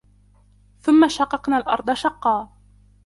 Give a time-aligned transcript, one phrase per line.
[0.79, 2.49] ثُمَّ شَقَقْنَا الْأَرْضَ شَقًّا